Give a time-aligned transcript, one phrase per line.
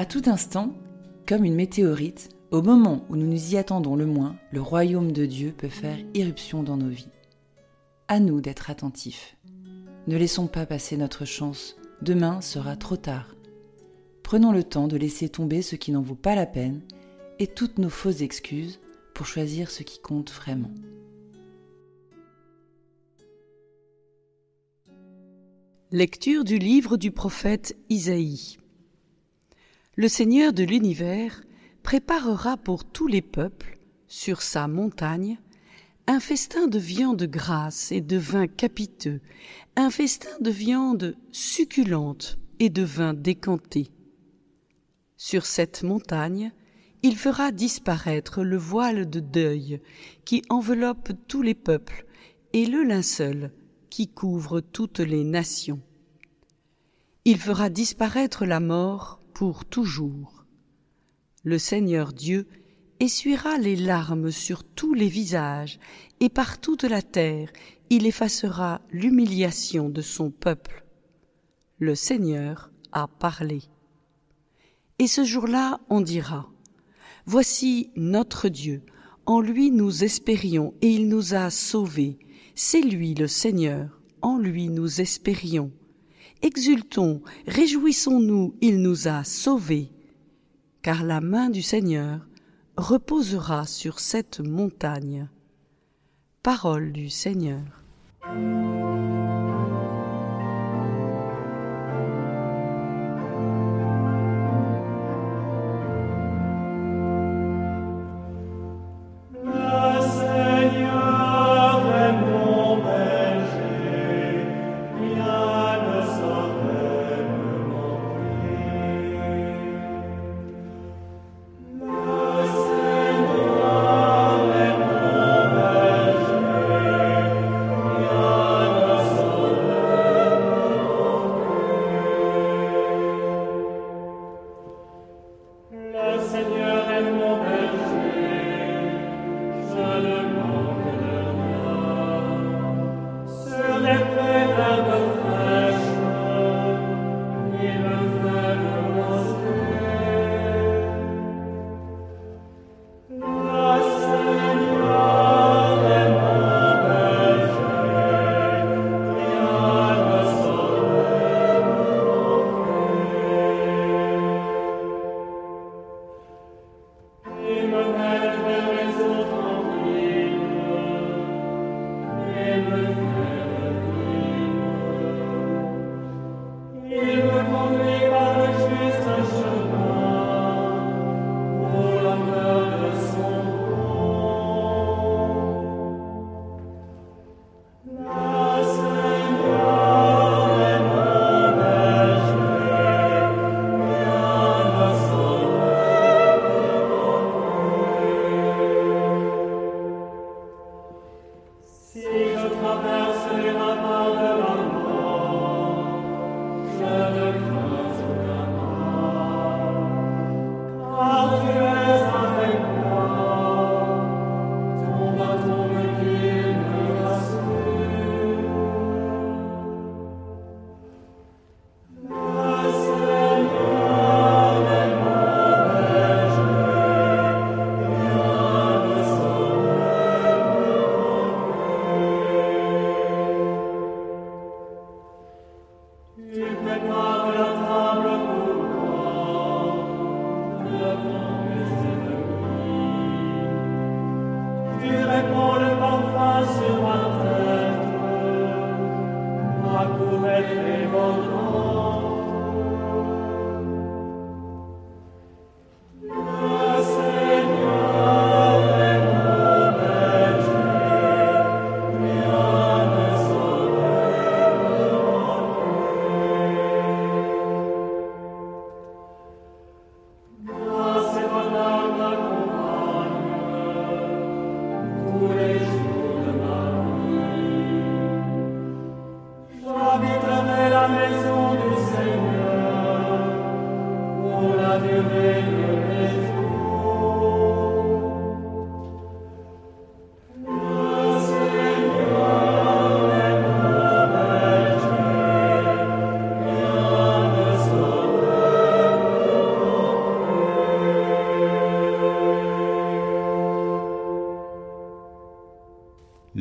[0.00, 0.76] À tout instant,
[1.26, 5.26] comme une météorite, au moment où nous nous y attendons le moins, le royaume de
[5.26, 7.10] Dieu peut faire irruption dans nos vies.
[8.06, 9.36] À nous d'être attentifs.
[10.06, 13.34] Ne laissons pas passer notre chance, demain sera trop tard.
[14.22, 16.80] Prenons le temps de laisser tomber ce qui n'en vaut pas la peine
[17.40, 18.78] et toutes nos fausses excuses
[19.14, 20.70] pour choisir ce qui compte vraiment.
[25.90, 28.58] Lecture du livre du prophète Isaïe.
[29.98, 31.42] Le Seigneur de l'univers
[31.82, 35.40] préparera pour tous les peuples, sur sa montagne,
[36.06, 39.20] un festin de viande grasse et de vin capiteux,
[39.74, 43.90] un festin de viande succulente et de vin décanté.
[45.16, 46.52] Sur cette montagne,
[47.02, 49.80] il fera disparaître le voile de deuil
[50.24, 52.06] qui enveloppe tous les peuples
[52.52, 53.50] et le linceul
[53.90, 55.80] qui couvre toutes les nations.
[57.24, 59.17] Il fera disparaître la mort
[59.68, 60.44] toujours.
[61.44, 62.48] Le Seigneur Dieu
[63.00, 65.78] essuiera les larmes sur tous les visages,
[66.20, 67.50] et par toute la terre
[67.90, 70.84] il effacera l'humiliation de son peuple.
[71.78, 73.62] Le Seigneur a parlé.
[74.98, 76.50] Et ce jour-là on dira,
[77.24, 78.82] Voici notre Dieu,
[79.24, 82.18] en lui nous espérions et il nous a sauvés,
[82.56, 85.70] c'est lui le Seigneur, en lui nous espérions.
[86.40, 89.90] Exultons, réjouissons-nous, il nous a sauvés,
[90.82, 92.20] car la main du Seigneur
[92.76, 95.28] reposera sur cette montagne.
[96.42, 97.82] Parole du Seigneur.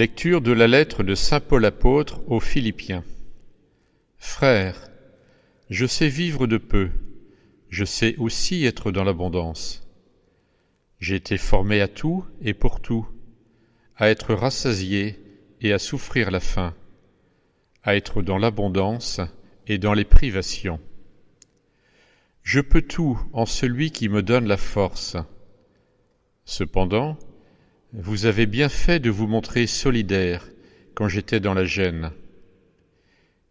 [0.00, 3.04] Lecture de la lettre de Saint Paul apôtre aux Philippiens.
[4.16, 4.88] Frères,
[5.68, 6.88] je sais vivre de peu,
[7.68, 9.86] je sais aussi être dans l'abondance.
[11.00, 13.06] J'ai été formé à tout et pour tout,
[13.94, 15.22] à être rassasié
[15.60, 16.74] et à souffrir la faim,
[17.82, 19.20] à être dans l'abondance
[19.66, 20.80] et dans les privations.
[22.42, 25.18] Je peux tout en celui qui me donne la force.
[26.46, 27.18] Cependant,
[27.92, 30.46] vous avez bien fait de vous montrer solidaire
[30.94, 32.12] quand j'étais dans la gêne.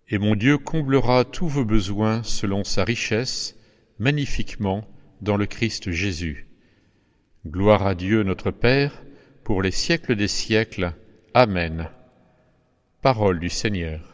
[0.07, 3.57] Et mon Dieu comblera tous vos besoins selon sa richesse,
[3.99, 4.87] magnifiquement,
[5.21, 6.47] dans le Christ Jésus.
[7.45, 9.03] Gloire à Dieu notre Père,
[9.43, 10.93] pour les siècles des siècles.
[11.33, 11.89] Amen.
[13.01, 14.08] Parole du Seigneur.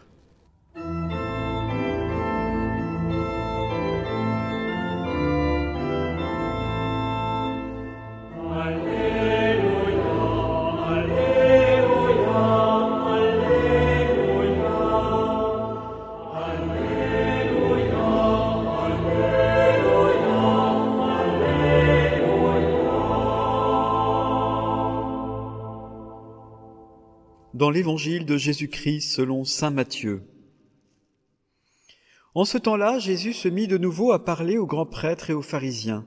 [27.55, 30.23] Dans l'évangile de Jésus-Christ selon Saint Matthieu.
[32.33, 35.41] En ce temps-là, Jésus se mit de nouveau à parler aux grands prêtres et aux
[35.41, 36.05] pharisiens,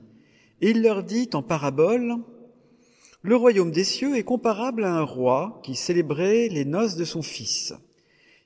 [0.61, 2.17] et il leur dit en parabole,
[3.23, 7.23] Le royaume des cieux est comparable à un roi qui célébrait les noces de son
[7.23, 7.73] fils.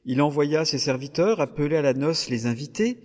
[0.06, 3.00] Il envoya ses serviteurs appeler à la noce les invités,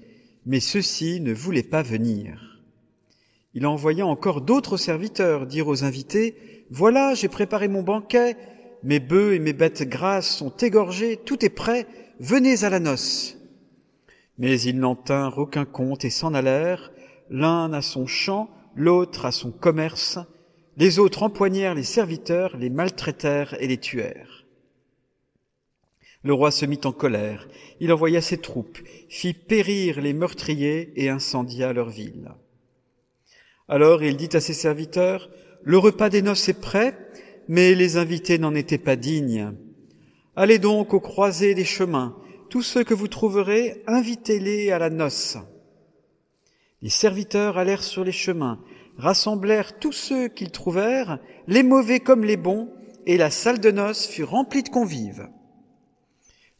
[0.46, 2.60] mais ceux-ci ne voulaient pas venir.
[3.52, 6.36] Il envoya encore d'autres serviteurs dire aux invités,
[6.70, 8.36] Voilà, j'ai préparé mon banquet,
[8.82, 11.86] mes bœufs et mes bêtes grasses sont égorgés, tout est prêt,
[12.20, 13.36] venez à la noce.
[14.38, 16.92] Mais ils n'en tinrent aucun compte et s'en allèrent,
[17.30, 20.18] l'un à son champ, l'autre à son commerce,
[20.76, 24.44] les autres empoignèrent les serviteurs, les maltraitèrent et les tuèrent.
[26.22, 27.48] Le roi se mit en colère,
[27.80, 28.78] il envoya ses troupes,
[29.08, 32.32] fit périr les meurtriers et incendia leur ville.
[33.68, 35.30] Alors il dit à ses serviteurs,
[35.62, 36.96] Le repas des noces est prêt,
[37.48, 39.52] mais les invités n'en étaient pas dignes.
[40.36, 42.16] Allez donc aux croisées des chemins,
[42.50, 45.36] tous ceux que vous trouverez, invitez-les à la noce.
[46.80, 48.60] Les serviteurs allèrent sur les chemins,
[48.96, 52.72] rassemblèrent tous ceux qu'ils trouvèrent, les mauvais comme les bons,
[53.06, 55.28] et la salle de noces fut remplie de convives.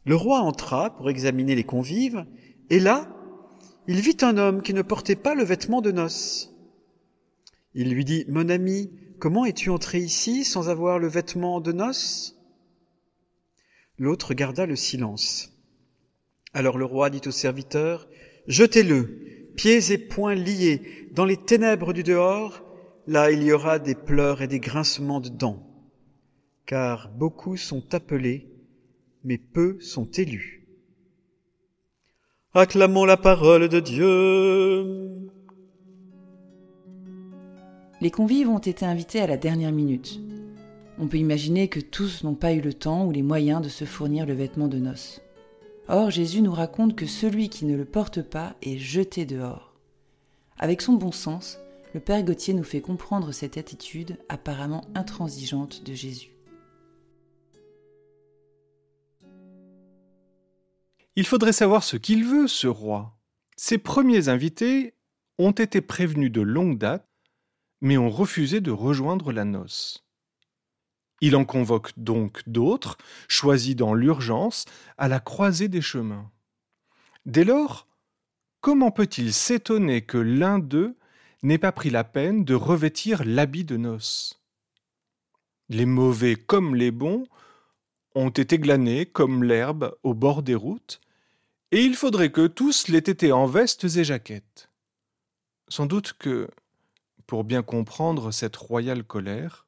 [0.05, 2.25] Le roi entra pour examiner les convives,
[2.69, 3.07] et là,
[3.87, 6.53] il vit un homme qui ne portait pas le vêtement de noces.
[7.75, 12.37] Il lui dit, Mon ami, Comment es-tu entré ici sans avoir le vêtement de noces?
[13.97, 15.51] L'autre garda le silence.
[16.53, 18.07] Alors le roi dit au serviteur,
[18.47, 22.63] Jetez-le, pieds et poings liés, dans les ténèbres du dehors,
[23.07, 25.67] là il y aura des pleurs et des grincements de dents,
[26.65, 28.47] car beaucoup sont appelés,
[29.25, 30.65] mais peu sont élus.
[32.53, 35.29] Acclamons la parole de Dieu.
[38.01, 40.21] Les convives ont été invités à la dernière minute.
[40.99, 43.83] On peut imaginer que tous n'ont pas eu le temps ou les moyens de se
[43.83, 45.21] fournir le vêtement de noces.
[45.89, 49.73] Or, Jésus nous raconte que celui qui ne le porte pas est jeté dehors.
[50.57, 51.59] Avec son bon sens,
[51.93, 56.31] le Père Gauthier nous fait comprendre cette attitude apparemment intransigeante de Jésus.
[61.17, 63.17] Il faudrait savoir ce qu'il veut, ce roi.
[63.57, 64.93] Ses premiers invités
[65.37, 67.08] ont été prévenus de longue date
[67.81, 70.05] mais ont refusé de rejoindre la noce.
[71.21, 74.65] Il en convoque donc d'autres, choisis dans l'urgence,
[74.97, 76.31] à la croisée des chemins.
[77.25, 77.87] Dès lors,
[78.61, 80.95] comment peut-il s'étonner que l'un d'eux
[81.43, 84.41] n'ait pas pris la peine de revêtir l'habit de noces
[85.67, 87.25] Les mauvais comme les bons
[88.15, 90.99] ont été glanés comme l'herbe au bord des routes,
[91.71, 94.69] et il faudrait que tous l'aient été en vestes et jaquettes.
[95.67, 96.49] Sans doute que,
[97.29, 99.67] pour bien comprendre cette royale colère,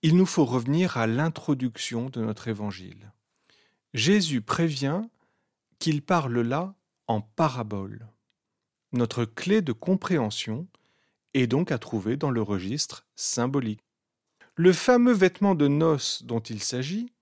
[0.00, 3.12] il nous faut revenir à l'introduction de notre évangile.
[3.92, 5.02] Jésus prévient
[5.78, 6.74] qu'il parle là
[7.06, 8.08] en parabole.
[8.92, 10.66] Notre clé de compréhension
[11.34, 13.82] est donc à trouver dans le registre symbolique.
[14.54, 17.12] Le fameux vêtement de noces dont il s'agit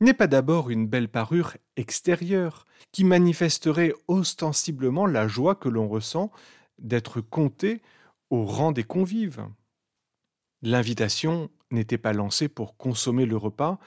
[0.00, 6.30] n'est pas d'abord une belle parure extérieure qui manifesterait ostensiblement la joie que l'on ressent
[6.78, 7.82] d'être compté
[8.30, 9.46] au rang des convives.
[10.62, 13.78] L'invitation n'était pas lancée pour consommer le repas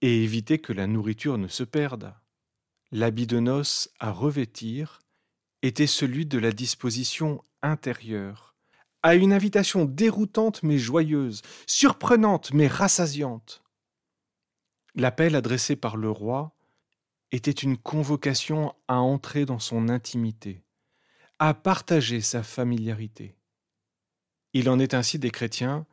[0.00, 2.14] et éviter que la nourriture ne se perde.
[2.92, 5.00] L'habit de noces à revêtir
[5.62, 8.54] était celui de la disposition intérieure,
[9.02, 13.62] à une invitation déroutante mais joyeuse, surprenante mais rassasiante.
[14.94, 16.54] L'appel adressé par le roi
[17.32, 20.62] était une convocation à entrer dans son intimité,
[21.38, 23.36] à partager sa familiarité.
[24.54, 25.84] Il en est ainsi des chrétiens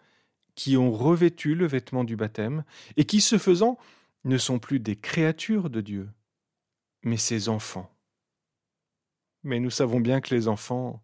[0.55, 2.63] qui ont revêtu le vêtement du baptême
[2.95, 3.77] et qui, ce faisant,
[4.23, 6.07] ne sont plus des créatures de Dieu,
[7.03, 7.91] mais ses enfants.
[9.43, 11.01] Mais nous savons bien que les enfants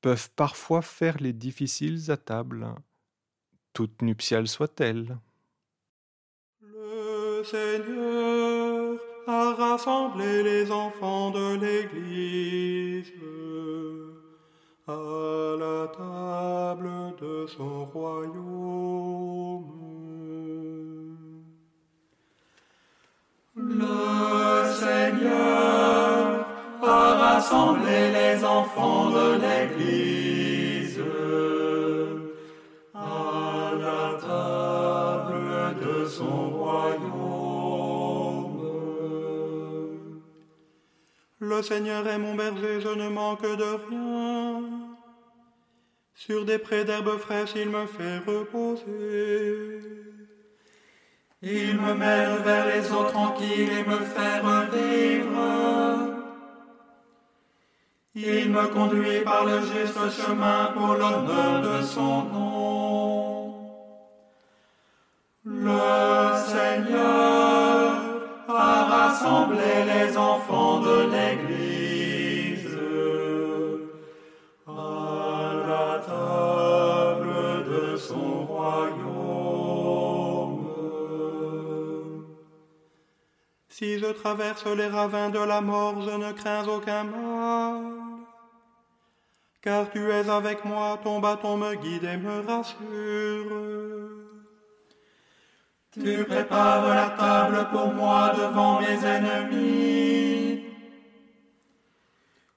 [0.00, 2.74] peuvent parfois faire les difficiles à table,
[3.72, 5.16] toutes nuptiales soient-elles.
[6.60, 13.12] Le Seigneur a rassemblé les enfants de l'Église
[14.90, 18.40] à la table de son royaume.
[23.54, 26.46] Le Seigneur
[26.82, 31.00] a rassemblé les enfants de l'Église
[32.94, 35.52] à la table
[35.84, 37.10] de son royaume.
[41.38, 44.79] Le Seigneur est mon berger, je ne manque de rien.
[46.26, 49.80] Sur des prés d'herbes fraîches, il me fait reposer.
[51.40, 55.40] Il me mène vers les eaux tranquilles et me fait revivre.
[58.14, 63.54] Il me conduit par le juste chemin pour l'honneur de son nom.
[65.46, 67.94] Le Seigneur
[68.46, 71.49] a rassemblé les enfants de l'Église
[83.80, 87.82] Si je traverse les ravins de la mort, je ne crains aucun mal.
[89.62, 93.56] Car tu es avec moi, ton bâton me guide et me rassure.
[95.92, 100.62] Tu prépares la table pour moi devant mes ennemis.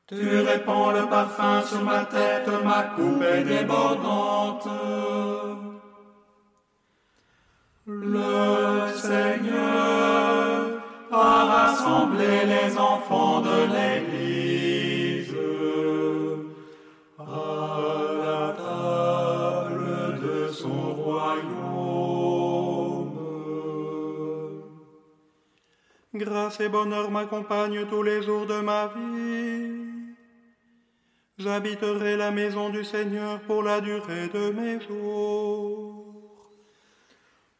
[0.07, 4.67] Tu répands le parfum sur ma tête, ma coupe est débordante.
[7.85, 9.62] Le Seigneur
[12.17, 15.35] les enfants de l'Église
[17.19, 17.21] à
[18.25, 21.93] la table de son royaume.
[26.13, 29.83] Grâce et bonheur m'accompagnent tous les jours de ma vie.
[31.37, 36.03] J'habiterai la maison du Seigneur pour la durée de mes jours.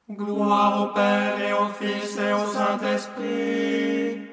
[0.10, 4.33] Gloire au Père et au Fils et au Saint-Esprit.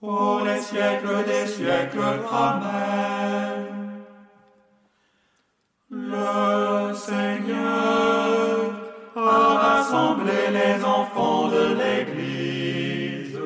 [0.00, 2.00] Pour les siècles des siècles.
[2.32, 3.66] Amen.
[5.90, 8.72] Le Seigneur
[9.14, 13.38] a rassemblé les enfants de l'Église